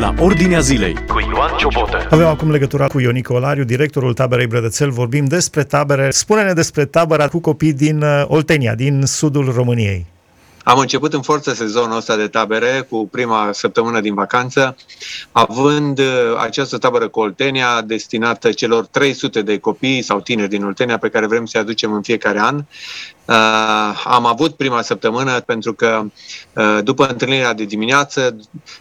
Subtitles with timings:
[0.00, 2.06] la Ordinea Zilei cu Ioan Ciobotă.
[2.10, 4.90] Avem acum legătura cu Ionică Olariu, directorul taberei Brădățel.
[4.90, 6.10] Vorbim despre tabere.
[6.10, 10.06] Spune-ne despre tabăra cu copii din uh, Oltenia, din sudul României.
[10.64, 14.76] Am început în forță sezonul ăsta de tabere cu prima săptămână din vacanță,
[15.32, 16.04] având uh,
[16.38, 21.26] această tabără cu Oltenia destinată celor 300 de copii sau tineri din Oltenia pe care
[21.26, 22.64] vrem să-i aducem în fiecare an.
[23.24, 26.04] Uh, am avut prima săptămână pentru că
[26.54, 28.36] uh, după întâlnirea de dimineață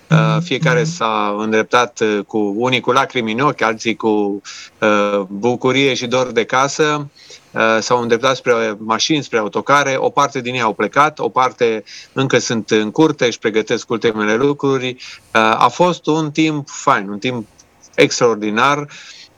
[0.10, 4.42] uh, fiecare s-a îndreptat uh, cu unii cu lacrimi în ochi, alții cu
[4.80, 7.10] uh, bucurie și dor de casă.
[7.52, 11.84] Uh, s-au îndreptat spre mașini, spre autocare, o parte din ei au plecat, o parte
[12.14, 14.90] încă sunt în curte, își pregătesc ultimele lucruri.
[14.90, 17.48] Uh, a fost un timp fain, un timp
[17.96, 18.88] extraordinar,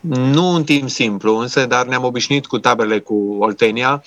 [0.01, 4.03] nu un timp simplu, însă, dar ne-am obișnuit cu tabele cu Oltenia.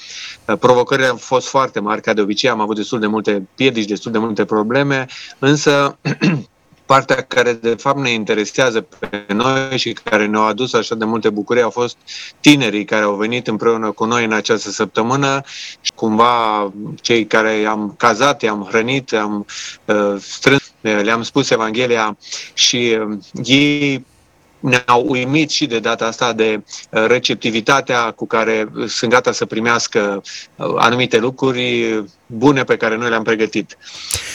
[0.47, 3.89] Uh, provocările au fost foarte mari, ca de obicei, am avut destul de multe piedici,
[3.89, 5.07] destul de multe probleme,
[5.39, 5.99] însă
[6.87, 11.31] partea care de fapt ne interesează pe noi și care ne-a adus așa de multe
[11.31, 11.97] bucurii au fost
[12.41, 15.43] tinerii care au venit împreună cu noi în această săptămână
[15.81, 19.47] și cumva cei care am cazat, i-am hrănit, am
[19.85, 22.17] uh, strâns, le-am spus Evanghelia
[22.55, 24.05] și uh, ei
[24.65, 30.23] ne-au uimit și de data asta de uh, receptivitatea cu care sunt gata să primească
[30.57, 33.77] uh, anumite lucruri bune pe care noi le-am pregătit.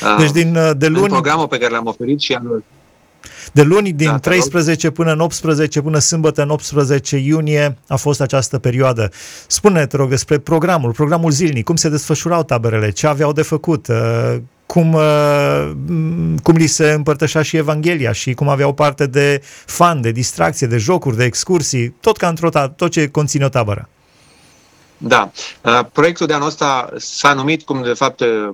[0.03, 1.03] Uh, deci din, de luni...
[1.03, 2.63] În programul pe care l-am oferit și anul
[3.51, 8.21] de luni din da, 13 până în 18, până sâmbătă în 18 iunie a fost
[8.21, 9.11] această perioadă.
[9.47, 13.87] Spune, te rog, despre programul, programul zilnic, cum se desfășurau taberele, ce aveau de făcut,
[14.71, 15.71] cum, uh,
[16.43, 20.77] cum li se împărtășea și Evanghelia și cum aveau parte de fan, de distracție, de
[20.77, 23.89] jocuri, de excursii, tot ca într-o tot ce conține o tabără.
[24.97, 25.31] Da.
[25.63, 28.49] Uh, proiectul de anul ăsta s-a numit, cum de fapt uh,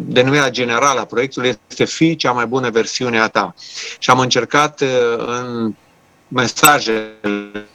[0.00, 3.54] denumirea generală a proiectului este Fi cea mai bună versiune a ta.
[3.98, 4.82] Și am încercat
[5.16, 5.74] în
[6.28, 7.66] mesajele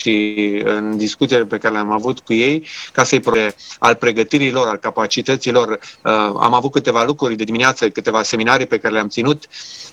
[0.00, 4.66] și în discuțiile pe care le-am avut cu ei, ca să-i pre- al pregătirii lor,
[4.66, 5.68] al capacității lor.
[5.68, 9.44] Uh, am avut câteva lucruri de dimineață, câteva seminarii pe care le-am ținut,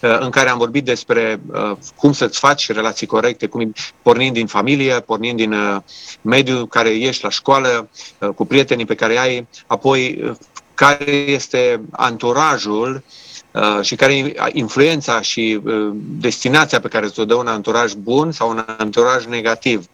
[0.01, 4.47] uh, în care am vorbit despre uh, cum să-ți faci relații corecte, cum pornind din
[4.47, 5.77] familie, pornind din uh,
[6.21, 7.89] mediul care ești la școală,
[8.19, 10.35] uh, cu prietenii pe care ai, apoi uh,
[10.73, 13.01] care este anturajul uh,
[13.36, 13.36] Uh,
[13.81, 18.49] și care e influența și uh, destinația pe care ți-o dă un anturaj bun sau
[18.49, 19.85] un anturaj negativ.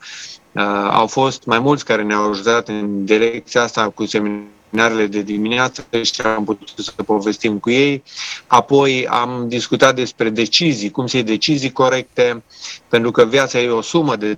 [0.51, 5.85] Uh, au fost mai mulți care ne-au ajutat în direcția asta cu seminarele de dimineață
[6.01, 8.03] și am putut să povestim cu ei.
[8.47, 12.43] Apoi am discutat despre decizii, cum să iei decizii corecte,
[12.87, 14.37] pentru că viața e o sumă de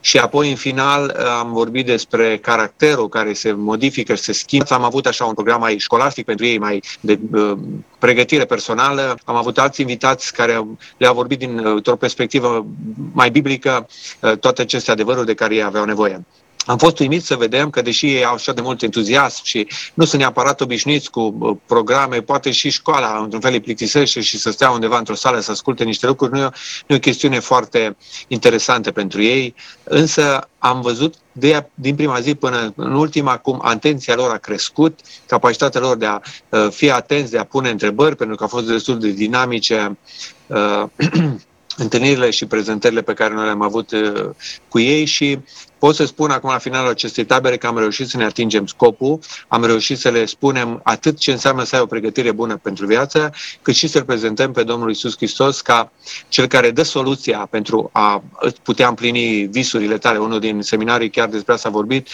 [0.00, 4.74] și apoi, în final, am vorbit despre caracterul care se modifică și se schimbă.
[4.74, 7.58] Am avut așa un program mai școlastic pentru ei, mai de uh,
[7.98, 9.18] pregătire personală.
[9.24, 12.66] Am avut alți invitați care le-au vorbit dintr-o perspectivă
[13.12, 13.86] mai biblică
[14.20, 16.24] uh, toate aceste adevăruri de care ei aveau nevoie
[16.66, 20.04] am fost uimit să vedem că, deși ei au așa de mult entuziasm și nu
[20.04, 24.70] sunt neapărat obișnuiți cu programe, poate și școala, într-un fel, îi plictisește și să stea
[24.70, 26.50] undeva într-o sală să asculte niște lucruri, nu e, o,
[26.86, 27.96] nu e o chestiune foarte
[28.28, 34.14] interesantă pentru ei, însă am văzut de, din prima zi până în ultima cum atenția
[34.14, 38.36] lor a crescut, capacitatea lor de a uh, fi atenți, de a pune întrebări, pentru
[38.36, 39.98] că au fost destul de dinamice
[40.46, 40.82] uh,
[41.76, 44.28] întâlnirile și prezentările pe care noi le-am avut uh,
[44.68, 45.38] cu ei și
[45.78, 49.18] pot să spun acum la finalul acestei tabere că am reușit să ne atingem scopul,
[49.48, 53.32] am reușit să le spunem atât ce înseamnă să ai o pregătire bună pentru viață,
[53.62, 55.92] cât și să-L prezentăm pe Domnul Isus Hristos ca
[56.28, 58.22] cel care dă soluția pentru a
[58.62, 60.18] putea împlini visurile tale.
[60.18, 62.08] Unul din seminarii chiar despre asta a vorbit,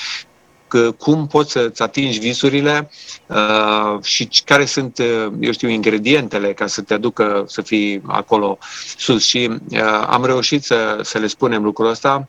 [0.72, 2.90] că cum poți să-ți atingi visurile
[3.26, 8.58] uh, și care sunt, uh, eu știu, ingredientele ca să te aducă să fii acolo
[8.96, 9.24] sus.
[9.26, 12.28] Și uh, am reușit să, să le spunem lucrul ăsta.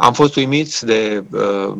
[0.00, 1.74] Am fost uimiți de uh,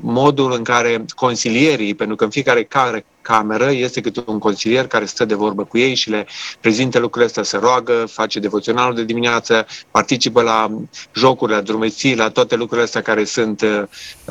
[0.00, 5.04] modul în care consilierii, pentru că în fiecare care cameră este câte un consilier care
[5.04, 6.26] stă de vorbă cu ei și le
[6.60, 10.70] prezintă lucrurile astea, se roagă, face devoționalul de dimineață, participă la
[11.14, 13.82] jocuri, la drumeții, la toate lucrurile astea care sunt uh,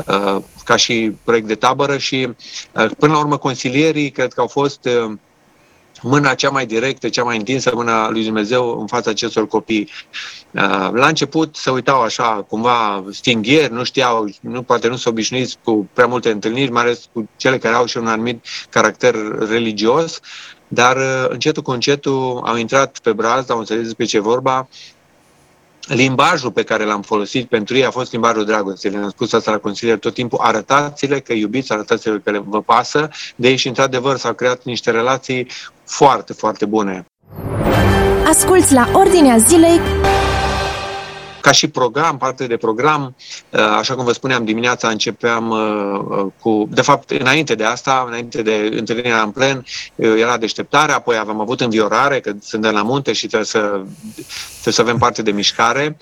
[0.08, 2.28] uh, ca și proiect de tabără și
[2.72, 5.12] uh, până la urmă consilierii cred că au fost uh,
[6.02, 9.90] mâna cea mai directă, cea mai întinsă, mâna lui Dumnezeu în fața acestor copii.
[10.52, 15.58] Uh, la început se uitau așa, cumva stinghieri, nu știau, nu, poate nu s-au obișnuiți
[15.64, 19.16] cu prea multe întâlniri, mai ales cu cele care au și un anumit caracter
[19.50, 20.20] religios,
[20.68, 24.68] dar uh, încetul cu încetul au intrat pe braz, au înțeles despre ce vorba
[25.88, 28.92] limbajul pe care l-am folosit pentru ei a fost limbajul dragostei.
[28.92, 33.48] Le-am spus asta la consilier tot timpul, arătați-le că iubiți, arătați-le că vă pasă de
[33.50, 35.48] ei și într-adevăr s-au creat niște relații
[35.86, 37.06] foarte, foarte bune.
[38.28, 39.80] Asculți la Ordinea Zilei
[41.48, 43.16] ca și program, parte de program,
[43.50, 48.06] uh, așa cum vă spuneam, dimineața începeam uh, uh, cu, de fapt, înainte de asta,
[48.08, 49.66] înainte de întâlnirea în plen,
[49.96, 53.60] era deșteptare, apoi avem avut înviorare, că suntem la munte și trebuie să,
[54.52, 55.98] trebuie să avem parte de mișcare.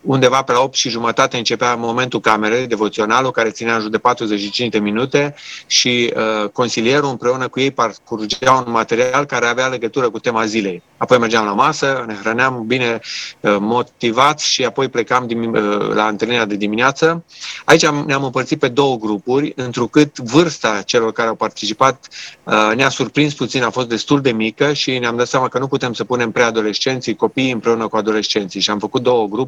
[0.00, 3.98] Undeva pe la 8 și jumătate începea momentul camerei, devoționalul, care ținea în jur de
[3.98, 5.34] 45 de minute
[5.66, 10.82] și uh, consilierul împreună cu ei parcurgea un material care avea legătură cu tema zilei.
[10.96, 13.00] Apoi mergeam la masă, ne hrăneam bine
[13.40, 17.24] uh, motivați și apoi plecam din, uh, la întâlnirea de dimineață.
[17.64, 22.08] Aici ne-am împărțit pe două grupuri, întrucât vârsta celor care au participat
[22.44, 25.66] uh, ne-a surprins puțin, a fost destul de mică și ne-am dat seama că nu
[25.66, 29.40] putem să punem preadolescenții, copiii împreună cu adolescenții și am făcut două grupuri.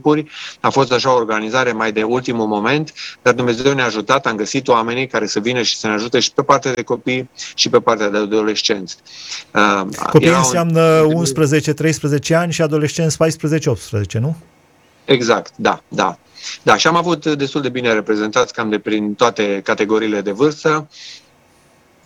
[0.60, 2.92] A fost așa o organizare mai de ultimul moment,
[3.22, 6.32] dar Dumnezeu ne-a ajutat, am găsit oamenii care să vină și să ne ajute și
[6.32, 8.96] pe partea de copii și pe partea de adolescenți.
[9.54, 11.06] Uh, Copiii înseamnă
[12.30, 14.36] 11-13 ani și adolescenți 14-18, nu?
[15.04, 16.18] Exact, da, da.
[16.62, 20.88] Da, și am avut destul de bine reprezentați cam de prin toate categoriile de vârstă.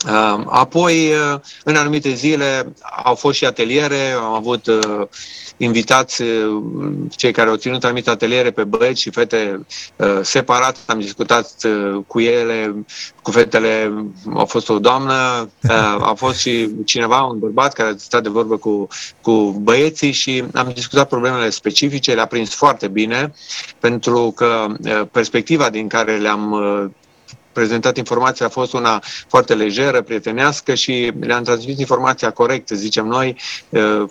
[0.07, 2.73] Uh, apoi, uh, în anumite zile,
[3.05, 5.07] au fost și ateliere, am avut uh,
[5.57, 6.23] invitați
[7.11, 9.67] cei care au ținut anumite ateliere pe băieți și fete
[10.23, 11.51] separat, am discutat
[12.07, 12.85] cu ele,
[13.23, 14.05] cu fetele,
[14.35, 15.51] a fost o doamnă,
[16.01, 18.89] a fost și cineva, un bărbat care a stat de vorbă cu,
[19.21, 23.33] cu băieții și am discutat problemele specifice, le-a prins foarte bine,
[23.79, 24.67] pentru că
[25.11, 26.55] perspectiva din care le-am
[27.59, 33.37] prezentat informația a fost una foarte lejeră, prietenească și le-am transmis informația corectă, zicem noi,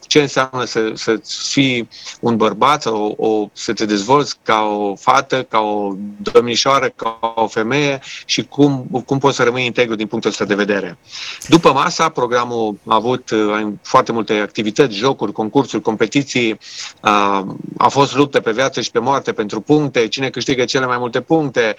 [0.08, 1.88] ce înseamnă să, să fii
[2.20, 7.48] un bărbat sau o, să te dezvolți ca o fată, ca o domnișoară, ca o
[7.48, 10.98] femeie și cum, cum poți să rămâi integru din punctul ăsta de vedere.
[11.48, 13.32] După masa, programul a avut
[13.82, 16.58] foarte multe activități, jocuri, concursuri, competiții,
[17.78, 21.22] a fost luptă pe viață și pe moarte pentru puncte, cine câștigă cele mai multe
[21.22, 21.76] puncte,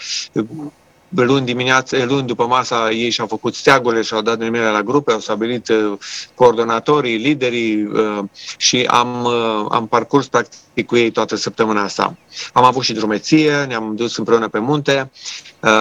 [1.08, 5.18] luni dimineață, luni după masa ei și-au făcut steagurile și-au dat numirea la grupe, au
[5.18, 5.92] stabilit uh,
[6.34, 8.18] coordonatorii, liderii uh,
[8.56, 12.16] și am, uh, am parcurs practic cu ei toată săptămâna asta.
[12.52, 15.10] Am avut și drumeție, ne-am dus împreună pe munte,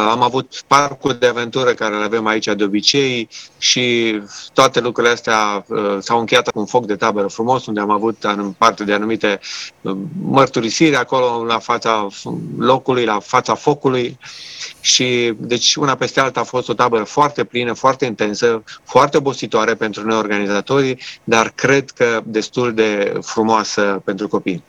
[0.09, 4.19] am avut parcul de aventură care le avem aici de obicei și
[4.53, 5.65] toate lucrurile astea
[5.99, 8.17] s-au încheiat cu un foc de tabără frumos, unde am avut
[8.57, 9.39] parte de anumite
[10.21, 12.07] mărturisiri acolo la fața
[12.57, 14.17] locului, la fața focului
[14.79, 19.75] și deci una peste alta a fost o tabără foarte plină, foarte intensă, foarte obositoare
[19.75, 24.63] pentru noi organizatorii, dar cred că destul de frumoasă pentru copii.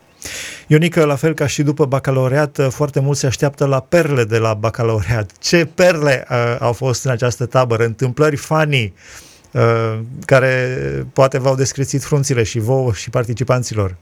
[0.66, 4.54] Ionică, la fel ca și după bacalaureat, foarte mulți se așteaptă la perle de la
[4.54, 5.30] bacalaureat.
[5.48, 7.84] Ce perle uh, au fost în această tabără?
[7.84, 8.92] Întâmplări funny
[9.50, 10.78] uh, care
[11.12, 13.96] poate v-au descrețit frunțile și vouă și participanților,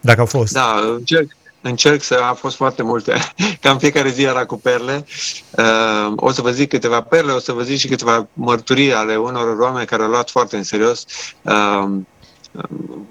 [0.00, 0.52] dacă au fost.
[0.52, 3.12] Da, încerc, încerc să a fost foarte multe,
[3.60, 5.04] cam fiecare zi era cu perle.
[5.50, 9.16] Uh, o să vă zic câteva perle, o să vă zic și câteva mărturii ale
[9.16, 11.04] unor oameni care au luat foarte în serios
[11.42, 12.00] uh,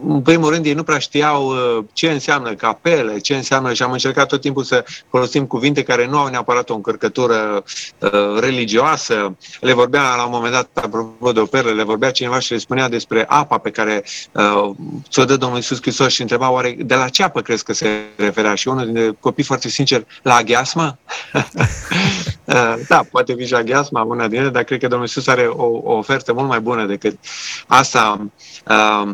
[0.07, 3.91] în primul rând, ei nu prea știau uh, ce înseamnă capele, ce înseamnă și am
[3.91, 7.63] încercat tot timpul să folosim cuvinte care nu au neapărat o încărcătură
[7.99, 9.35] uh, religioasă.
[9.59, 12.57] Le vorbea la un moment dat, apropo de o perle, le vorbea cineva și le
[12.57, 14.69] spunea despre apa pe care uh,
[15.09, 17.87] ți-o dă Domnul Iisus Hristos și întreba oare de la ce apă crezi că se
[18.15, 18.55] referea?
[18.55, 20.97] Și unul dintre copii foarte sincer, la aghiasma?
[22.45, 25.45] uh, da, poate fi și aghiasma una din ele, dar cred că Domnul Iisus are
[25.45, 27.17] o, o ofertă mult mai bună decât
[27.67, 28.27] asta.
[28.67, 29.11] Uh,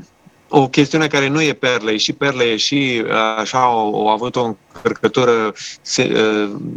[0.49, 3.03] o chestiune care nu e perle, și perle e și
[3.37, 5.53] așa au, avut o încărcătură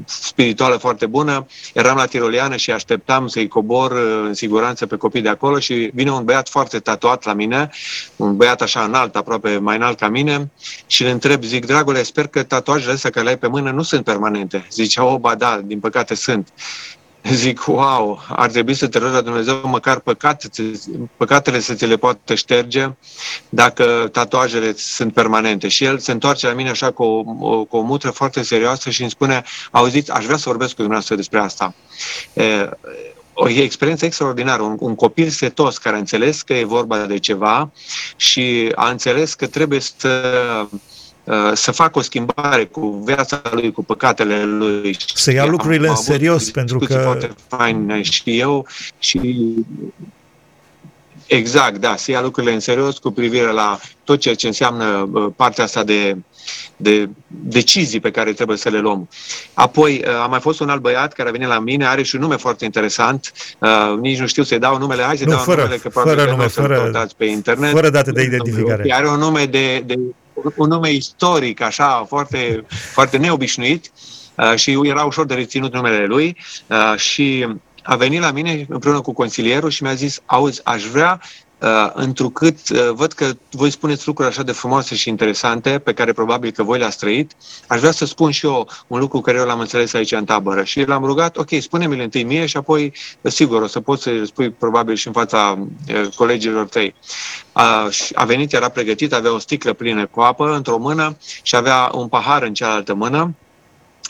[0.04, 1.46] spirituală foarte bună.
[1.74, 3.92] Eram la Tiroliană și așteptam să-i cobor
[4.26, 7.70] în siguranță pe copii de acolo și vine un băiat foarte tatuat la mine,
[8.16, 10.50] un băiat așa înalt, aproape mai înalt ca mine
[10.86, 13.82] și îl întreb, zic, dragule, sper că tatuajele astea care le ai pe mână nu
[13.82, 14.66] sunt permanente.
[14.70, 16.48] Zice, o, ba da, din păcate sunt.
[17.22, 20.48] Zic, wow, ar trebui să te rogi la Dumnezeu măcar păcate,
[21.16, 22.88] păcatele să ți le poată șterge
[23.48, 25.68] dacă tatuajele sunt permanente.
[25.68, 28.90] Și el se întoarce la mine așa cu o, o, cu o mutră foarte serioasă
[28.90, 31.74] și îmi spune, auziți, aș vrea să vorbesc cu dumneavoastră despre asta.
[32.32, 32.68] E,
[33.32, 34.62] o experiență extraordinară.
[34.62, 37.70] Un, un copil setos care a înțeles că e vorba de ceva
[38.16, 40.08] și a înțeles că trebuie să
[40.60, 40.80] Uh,
[41.52, 44.96] să facă o schimbare cu viața lui, cu păcatele lui.
[45.14, 46.94] Să ia lucrurile am, în serios, pentru că...
[46.94, 48.66] Foarte fain și eu
[48.98, 49.18] și
[51.30, 55.32] Exact, da, să ia lucrurile în serios cu privire la tot ceea ce înseamnă uh,
[55.36, 56.16] partea asta de,
[56.76, 59.08] de decizii pe care trebuie să le luăm.
[59.54, 62.14] Apoi uh, a mai fost un alt băiat care a venit la mine, are și
[62.14, 65.40] un nume foarte interesant, uh, nici nu știu să-i dau numele, hai să nu, dau
[65.40, 67.70] fără, numele, că probabil fără că nume, nu să fără, pe internet.
[67.70, 68.92] Fără date de identificare.
[68.92, 69.98] Are un nume de, de
[70.56, 73.92] un nume istoric, așa, foarte, foarte neobișnuit
[74.36, 77.46] uh, și era ușor de reținut numele lui uh, și
[77.82, 81.49] a venit la mine împreună cu consilierul și mi-a zis, auzi, aș vrea Uh,
[81.94, 86.50] întrucât uh, văd că voi spuneți lucruri așa de frumoase și interesante, pe care probabil
[86.50, 87.32] că voi le-ați trăit,
[87.68, 90.64] aș vrea să spun și eu un lucru care eu l-am înțeles aici în tabără.
[90.64, 94.50] Și l-am rugat, ok, spune-mi-l întâi mie și apoi, sigur, o să poți să spui
[94.50, 96.94] probabil și în fața uh, colegilor tăi.
[97.52, 101.90] A, a venit, era pregătit, avea o sticlă plină cu apă într-o mână și avea
[101.94, 103.34] un pahar în cealaltă mână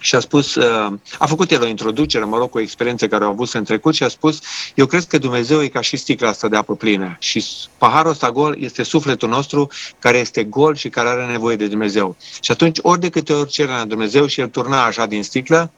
[0.01, 3.31] și a spus, uh, a făcut el o introducere, mă rog, cu experiențe care au
[3.31, 4.39] avut în trecut și a spus,
[4.75, 7.45] eu cred că Dumnezeu e ca și sticla asta de apă plină și
[7.79, 12.17] paharul ăsta gol este sufletul nostru care este gol și care are nevoie de Dumnezeu.
[12.41, 15.73] Și atunci, ori de câte ori cerem la Dumnezeu și el turna așa din sticlă,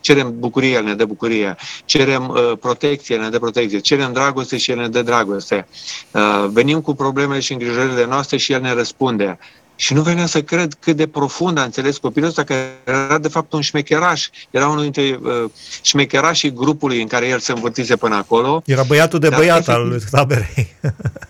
[0.00, 4.56] cerem bucurie, el ne dă bucurie, cerem uh, protecție, el ne dă protecție, cerem dragoste
[4.56, 5.66] și el ne dă dragoste.
[6.10, 9.38] Uh, venim cu problemele și îngrijorările noastre și el ne răspunde.
[9.76, 12.54] Și nu venea să cred cât de profund a înțeles copilul ăsta, că
[12.84, 14.28] era de fapt un șmecheraș.
[14.50, 15.44] Era unul dintre uh,
[15.82, 18.62] șmecherașii grupului în care el se învârtise până acolo.
[18.66, 20.74] Era băiatul de băiat efectiv, al taberei.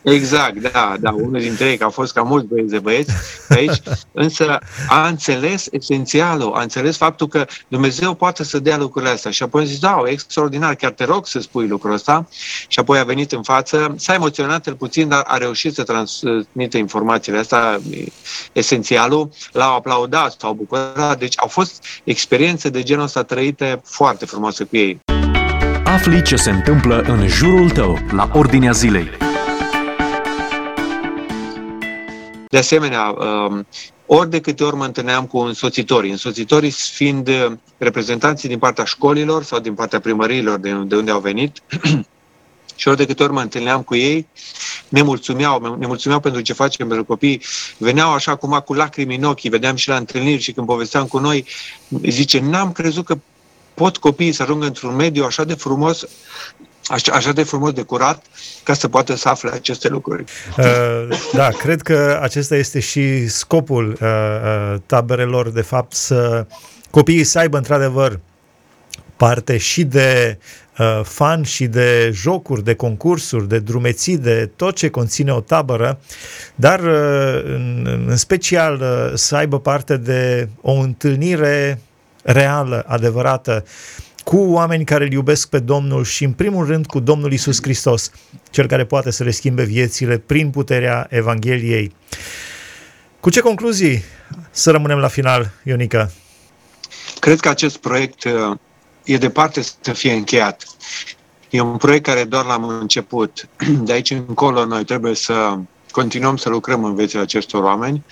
[0.16, 3.12] exact, da, da, unul dintre ei, că au fost cam mulți băieți de băieți
[3.48, 3.82] aici,
[4.12, 4.58] însă
[4.88, 9.30] a înțeles esențialul, a înțeles faptul că Dumnezeu poate să dea lucrurile astea.
[9.30, 12.28] Și apoi a zis, da, extraordinar, chiar te rog să spui lucrul ăsta.
[12.68, 16.76] Și apoi a venit în față, s-a emoționat el puțin, dar a reușit să transmită
[16.76, 17.80] informațiile astea
[18.52, 21.18] esențialul, l-au aplaudat, s-au bucurat.
[21.18, 25.00] Deci au fost experiențe de genul ăsta trăite foarte frumoase cu ei.
[25.84, 29.10] Afli ce se întâmplă în jurul tău, la Ordinea Zilei.
[32.48, 33.66] De asemenea, um,
[34.06, 39.42] ori de câte ori mă întâlneam cu însoțitorii, însoțitorii fiind uh, reprezentanții din partea școlilor
[39.42, 41.62] sau din partea primăriilor de unde au venit,
[42.74, 44.26] și ori de câte ori mă întâlneam cu ei,
[44.88, 47.42] ne mulțumeau, ne mulțumeau pentru ce facem pentru copii.
[47.78, 51.18] Veneau așa cum cu lacrimi în ochii, vedeam și la întâlniri și când povesteam cu
[51.18, 51.46] noi,
[52.02, 53.18] zice, n-am crezut că
[53.74, 56.06] pot copiii să ajungă într-un mediu așa de frumos,
[56.86, 58.24] așa, așa de frumos de curat,
[58.62, 60.24] ca să poată să afle aceste lucruri.
[60.58, 66.46] Uh, da, cred că acesta este și scopul uh, uh, taberelor, de fapt, să
[66.90, 68.20] copiii să aibă într-adevăr
[69.16, 70.38] parte și de
[70.78, 76.00] uh, fan și de jocuri, de concursuri, de drumeții, de tot ce conține o tabără,
[76.54, 81.80] dar uh, în, în special uh, să aibă parte de o întâlnire
[82.22, 83.64] reală, adevărată,
[84.24, 88.10] cu oameni care îl iubesc pe Domnul și în primul rând cu Domnul Isus Hristos,
[88.50, 91.94] cel care poate să le schimbe viețile prin puterea Evangheliei.
[93.20, 94.04] Cu ce concluzii
[94.50, 96.10] să rămânem la final, Ionica?
[97.18, 98.56] Cred că acest proiect uh,
[99.04, 100.66] e departe să fie încheiat.
[101.50, 103.48] E un proiect care doar l-am început.
[103.86, 105.58] De aici încolo noi trebuie să
[105.90, 108.04] continuăm să lucrăm în viețile acestor oameni.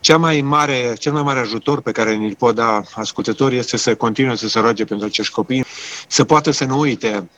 [0.00, 3.94] Cea mai mare, cel mai mare ajutor pe care ni-l pot da ascultătorii este să
[3.94, 5.64] continue să se roage pentru acești copii,
[6.08, 7.28] să poată să nu uite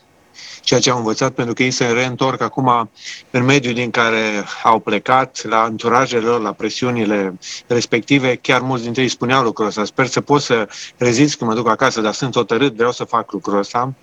[0.63, 2.89] ceea ce au învățat, pentru că ei se reîntorc acum
[3.31, 8.35] în mediul din care au plecat, la anturajele lor, la presiunile respective.
[8.35, 9.85] Chiar mulți dintre ei spuneau lucrul ăsta.
[9.85, 13.31] Sper să pot să rezist când mă duc acasă, dar sunt hotărât, vreau să fac
[13.31, 13.93] lucrul ăsta.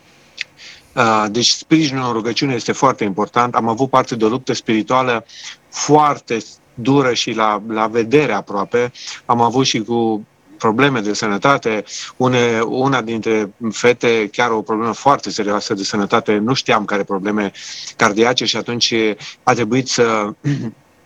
[1.30, 3.54] Deci sprijinul în rugăciune este foarte important.
[3.54, 5.24] Am avut parte de o luptă spirituală
[5.68, 6.38] foarte
[6.74, 8.92] dură și la, la vedere aproape.
[9.24, 10.26] Am avut și cu
[10.60, 11.84] probleme de sănătate.
[12.16, 17.52] Une, una dintre fete, chiar o problemă foarte serioasă de sănătate, nu știam care probleme
[17.96, 18.94] cardiace și atunci
[19.42, 20.32] a trebuit să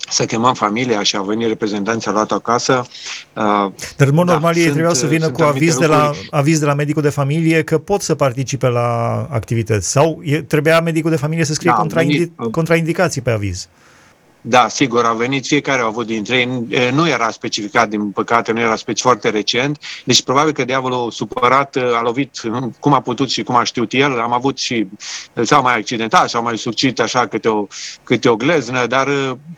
[0.09, 2.85] să chemăm familia și a venit reprezentanții, a luat acasă.
[3.33, 6.59] Uh, Dar în mod da, normal ei trebuiau să vină cu aviz de, la, aviz
[6.59, 11.11] de la medicul de familie că pot să participe la activități sau e, trebuia medicul
[11.11, 13.69] de familie să scrie da, contraindi- contraindicații pe aviz.
[14.47, 16.91] Da, sigur, au venit fiecare, au avut dintre ei.
[16.93, 19.79] Nu era specificat, din păcate, nu era specificat foarte recent.
[20.05, 22.41] Deci probabil că diavolul supărat a lovit
[22.81, 24.21] cum a putut și cum a știut el.
[24.21, 24.87] Am avut și,
[25.43, 27.67] s-au mai accidentat, s-au mai succit așa câte o,
[28.03, 29.05] câte o gleznă, dar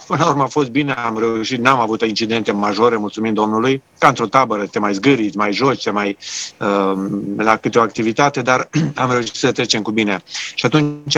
[0.06, 3.82] până la urmă a fost bine, am reușit, n-am avut incidente majore, mulțumim Domnului.
[3.98, 6.16] Ca într-o tabără, te mai zgâri, mai joci, te mai
[6.58, 6.92] uh,
[7.36, 10.22] la câte o activitate, dar am reușit să trecem cu bine.
[10.54, 11.16] Și atunci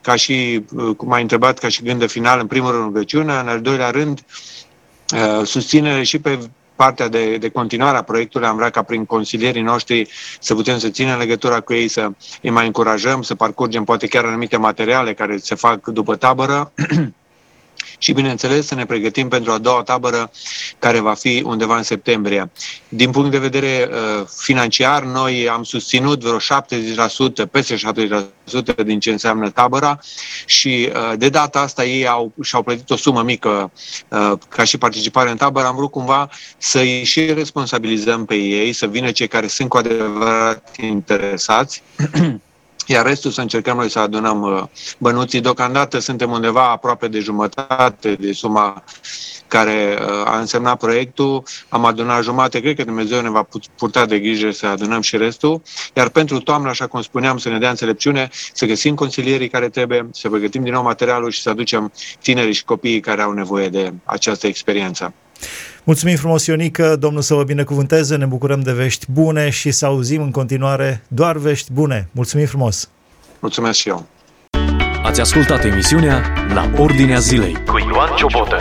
[0.00, 3.40] ca și, uh, cum ai întrebat, ca și gând de final, în primul rând rugăciunea,
[3.40, 4.20] în al doilea rând,
[5.14, 6.38] uh, susținere și pe
[6.76, 10.08] partea de, de continuare a proiectului, am vrea ca prin consilierii noștri
[10.40, 12.08] să putem să ținem legătura cu ei, să
[12.42, 16.72] îi mai încurajăm, să parcurgem poate chiar anumite materiale care se fac după tabără
[17.98, 20.30] și, bineînțeles, să ne pregătim pentru a doua tabără
[20.78, 22.50] care va fi undeva în septembrie.
[22.88, 29.10] Din punct de vedere uh, financiar, noi am susținut vreo 70%, peste 70% din ce
[29.10, 29.98] înseamnă tabăra
[30.46, 33.72] și uh, de data asta ei au, și-au plătit o sumă mică
[34.08, 35.66] uh, ca și participare în tabără.
[35.66, 40.76] Am vrut cumva să-i și responsabilizăm pe ei, să vină cei care sunt cu adevărat
[40.80, 41.82] interesați
[42.90, 44.62] iar restul să încercăm noi să adunăm uh,
[44.98, 45.40] bănuții.
[45.40, 48.84] Deocamdată suntem undeva aproape de jumătate de suma
[49.48, 51.42] care uh, a însemnat proiectul.
[51.68, 55.62] Am adunat jumate, cred că Dumnezeu ne va purta de grijă să adunăm și restul.
[55.94, 60.08] Iar pentru toamnă, așa cum spuneam, să ne dea înțelepciune, să găsim consilierii care trebuie,
[60.12, 61.92] să pregătim din nou materialul și să aducem
[62.22, 65.14] tinerii și copiii care au nevoie de această experiență.
[65.84, 70.22] Mulțumim frumos, Ionică, Domnul să vă binecuvânteze, ne bucurăm de vești bune și să auzim
[70.22, 72.08] în continuare doar vești bune.
[72.12, 72.88] Mulțumim frumos!
[73.38, 74.06] Mulțumesc și eu!
[75.02, 76.22] Ați ascultat emisiunea
[76.54, 78.56] La Ordinea Zilei cu Ioan Ciobotă.